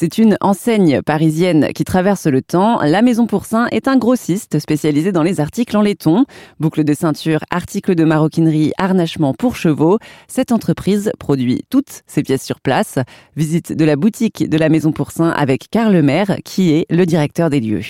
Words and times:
C'est 0.00 0.16
une 0.16 0.36
enseigne 0.40 1.02
parisienne 1.02 1.70
qui 1.74 1.82
traverse 1.82 2.28
le 2.28 2.40
temps. 2.40 2.80
La 2.82 3.02
Maison 3.02 3.26
Pourcin 3.26 3.66
est 3.72 3.88
un 3.88 3.96
grossiste 3.96 4.60
spécialisé 4.60 5.10
dans 5.10 5.24
les 5.24 5.40
articles 5.40 5.76
en 5.76 5.82
laiton. 5.82 6.24
Boucles 6.60 6.84
de 6.84 6.94
ceinture, 6.94 7.40
articles 7.50 7.96
de 7.96 8.04
maroquinerie, 8.04 8.70
harnachement 8.78 9.34
pour 9.34 9.56
chevaux. 9.56 9.98
Cette 10.28 10.52
entreprise 10.52 11.10
produit 11.18 11.64
toutes 11.68 12.02
ses 12.06 12.22
pièces 12.22 12.44
sur 12.44 12.60
place. 12.60 13.00
Visite 13.34 13.72
de 13.72 13.84
la 13.84 13.96
boutique 13.96 14.48
de 14.48 14.56
la 14.56 14.68
Maison 14.68 14.92
Pourcin 14.92 15.30
avec 15.30 15.68
Karl 15.68 15.92
Lemaire, 15.92 16.36
qui 16.44 16.74
est 16.74 16.86
le 16.90 17.04
directeur 17.04 17.50
des 17.50 17.58
lieux. 17.58 17.82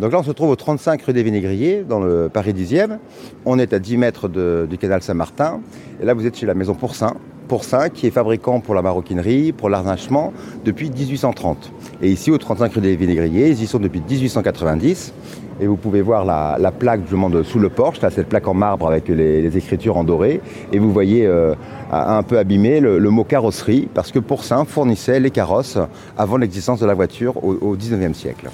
Donc 0.00 0.10
là, 0.10 0.18
on 0.18 0.24
se 0.24 0.32
trouve 0.32 0.50
au 0.50 0.56
35 0.56 1.00
rue 1.00 1.12
des 1.12 1.22
Vinaigriers, 1.22 1.84
dans 1.88 2.00
le 2.00 2.28
Paris 2.28 2.54
10e. 2.54 2.98
On 3.44 3.60
est 3.60 3.72
à 3.72 3.78
10 3.78 3.98
mètres 3.98 4.28
du 4.66 4.78
canal 4.78 5.00
Saint-Martin. 5.00 5.60
Et 6.02 6.04
là, 6.04 6.12
vous 6.12 6.26
êtes 6.26 6.36
chez 6.36 6.46
la 6.46 6.54
Maison 6.54 6.74
Pourcin. 6.74 7.14
Pourcin, 7.52 7.90
qui 7.90 8.06
est 8.06 8.10
fabricant 8.10 8.60
pour 8.60 8.74
la 8.74 8.80
maroquinerie, 8.80 9.52
pour 9.52 9.68
l'arnachement, 9.68 10.32
depuis 10.64 10.90
1830. 10.90 11.70
Et 12.00 12.10
ici, 12.10 12.30
au 12.30 12.38
35 12.38 12.72
rue 12.72 12.80
des 12.80 12.96
Vinaigriers, 12.96 13.50
ils 13.50 13.62
y 13.62 13.66
sont 13.66 13.78
depuis 13.78 14.00
1890. 14.00 15.12
Et 15.60 15.66
vous 15.66 15.76
pouvez 15.76 16.00
voir 16.00 16.24
la, 16.24 16.72
plaque 16.72 17.02
justement 17.02 17.30
sous 17.44 17.58
le 17.58 17.68
porche, 17.68 18.00
cette 18.00 18.30
plaque 18.30 18.48
en 18.48 18.54
marbre 18.54 18.86
avec 18.86 19.06
les, 19.08 19.54
écritures 19.54 19.98
en 19.98 20.04
doré. 20.04 20.40
Et 20.72 20.78
vous 20.78 20.90
voyez 20.90 21.26
euh, 21.26 21.54
un 21.90 22.22
peu 22.22 22.38
abîmé 22.38 22.80
le, 22.80 22.98
mot 23.10 23.24
carrosserie, 23.24 23.86
parce 23.92 24.12
que 24.12 24.18
Pourcin 24.18 24.64
fournissait 24.64 25.20
les 25.20 25.30
carrosses 25.30 25.76
avant 26.16 26.38
l'existence 26.38 26.80
de 26.80 26.86
la 26.86 26.94
voiture 26.94 27.36
au, 27.44 27.52
au 27.52 27.76
19e 27.76 28.14
siècle. 28.14 28.48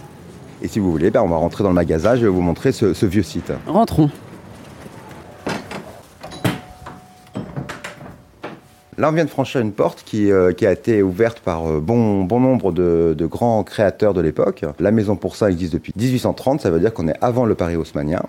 Et 0.60 0.66
si 0.66 0.80
vous 0.80 0.90
voulez, 0.90 1.12
ben, 1.12 1.22
on 1.22 1.28
va 1.28 1.36
rentrer 1.36 1.62
dans 1.62 1.70
le 1.70 1.76
magasin, 1.76 2.16
je 2.16 2.22
vais 2.22 2.32
vous 2.32 2.42
montrer 2.42 2.72
ce 2.72 3.06
vieux 3.06 3.22
site. 3.22 3.52
Rentrons. 3.68 4.10
Là, 8.98 9.10
on 9.10 9.12
vient 9.12 9.24
de 9.24 9.30
franchir 9.30 9.60
une 9.60 9.70
porte 9.70 10.02
qui, 10.04 10.32
euh, 10.32 10.50
a 10.60 10.72
été 10.72 11.04
ouverte 11.04 11.38
par 11.38 11.70
euh, 11.70 11.78
bon, 11.78 12.26
nombre 12.26 12.72
de, 12.72 13.14
grands 13.26 13.62
créateurs 13.62 14.12
de 14.12 14.20
l'époque. 14.20 14.64
La 14.80 14.90
maison 14.90 15.14
pour 15.14 15.36
ça 15.36 15.48
existe 15.48 15.72
depuis 15.72 15.92
1830, 15.96 16.62
ça 16.62 16.70
veut 16.70 16.80
dire 16.80 16.92
qu'on 16.92 17.06
est 17.06 17.14
avant 17.20 17.44
le 17.44 17.54
Paris 17.54 17.76
haussmanien. 17.76 18.22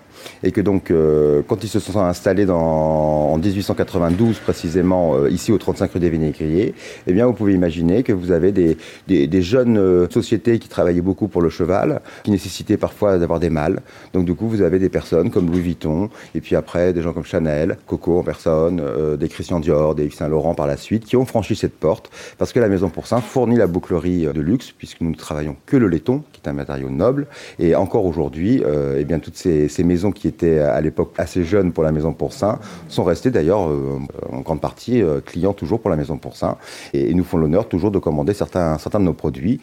Et 0.44 0.52
que 0.52 0.60
donc, 0.60 0.92
euh, 0.92 1.42
quand 1.48 1.64
ils 1.64 1.68
se 1.68 1.80
sont 1.80 1.98
installés 1.98 2.48
en 2.48 3.36
1892 3.38 4.38
précisément, 4.38 5.26
ici 5.26 5.50
au 5.50 5.58
35 5.58 5.90
rue 5.90 5.98
des 5.98 6.08
Vinaigriers, 6.08 6.72
eh 7.08 7.12
bien, 7.12 7.26
vous 7.26 7.32
pouvez 7.32 7.54
imaginer 7.54 8.04
que 8.04 8.12
vous 8.12 8.30
avez 8.30 8.52
des, 8.52 8.76
des, 9.08 9.26
des 9.26 9.42
jeunes 9.42 10.08
sociétés 10.08 10.60
qui 10.60 10.68
travaillaient 10.68 11.00
beaucoup 11.00 11.26
pour 11.26 11.42
le 11.42 11.50
cheval, 11.50 12.00
qui 12.22 12.30
nécessitaient 12.30 12.76
parfois 12.76 13.18
d'avoir 13.18 13.40
des 13.40 13.50
mâles. 13.50 13.80
Donc, 14.12 14.24
du 14.24 14.34
coup, 14.34 14.48
vous 14.48 14.62
avez 14.62 14.78
des 14.78 14.88
personnes 14.88 15.30
comme 15.30 15.50
Louis 15.50 15.62
Vuitton, 15.62 16.10
et 16.36 16.40
puis 16.40 16.54
après, 16.54 16.92
des 16.92 17.02
gens 17.02 17.12
comme 17.12 17.24
Chanel, 17.24 17.76
Coco 17.88 18.20
en 18.20 18.22
personne, 18.22 18.80
des 19.18 19.28
Christian 19.28 19.58
Dior, 19.58 19.96
des 19.96 20.04
Yves 20.04 20.14
Saint 20.14 20.28
Laurent 20.28 20.54
par 20.60 20.66
la 20.66 20.76
suite 20.76 21.06
qui 21.06 21.16
ont 21.16 21.24
franchi 21.24 21.56
cette 21.56 21.72
porte 21.72 22.10
parce 22.36 22.52
que 22.52 22.60
la 22.60 22.68
Maison 22.68 22.90
Pourcin 22.90 23.22
fournit 23.22 23.56
la 23.56 23.66
bouclerie 23.66 24.26
de 24.26 24.40
luxe 24.42 24.72
puisque 24.76 25.00
nous 25.00 25.08
ne 25.08 25.14
travaillons 25.14 25.56
que 25.64 25.78
le 25.78 25.88
laiton 25.88 26.22
qui 26.32 26.42
est 26.44 26.48
un 26.50 26.52
matériau 26.52 26.90
noble 26.90 27.28
et 27.58 27.74
encore 27.74 28.04
aujourd'hui 28.04 28.62
euh, 28.62 28.98
eh 28.98 29.04
bien 29.04 29.20
toutes 29.20 29.38
ces, 29.38 29.70
maisons 29.84 30.12
qui 30.12 30.28
étaient 30.28 30.58
à 30.58 30.78
l'époque 30.82 31.14
assez 31.16 31.44
jeunes 31.44 31.72
pour 31.72 31.82
la 31.82 31.92
Maison 31.92 32.12
Pourcin 32.12 32.58
sont 32.88 33.04
restées 33.04 33.30
d'ailleurs 33.30 33.70
euh, 33.70 34.00
en 34.30 34.40
grande 34.40 34.60
partie 34.60 35.02
euh, 35.02 35.22
clients 35.24 35.54
toujours 35.54 35.80
pour 35.80 35.88
la 35.88 35.96
Maison 35.96 36.18
Pourcin 36.18 36.58
et, 36.92 37.10
et 37.10 37.14
nous 37.14 37.24
font 37.24 37.38
l'honneur 37.38 37.66
toujours 37.66 37.90
de 37.90 37.98
commander 37.98 38.34
certains, 38.34 38.76
certains 38.76 39.00
de 39.00 39.06
nos 39.06 39.14
produits 39.14 39.62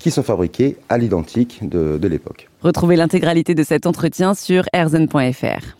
qui 0.00 0.10
sont 0.10 0.24
fabriqués 0.24 0.76
à 0.88 0.98
l'identique 0.98 1.60
de, 1.68 1.98
de 1.98 2.08
l'époque. 2.08 2.48
Retrouvez 2.62 2.96
l'intégralité 2.96 3.54
de 3.54 3.62
cet 3.62 3.86
entretien 3.86 4.34
sur 4.34 4.64
erzen.fr. 4.72 5.76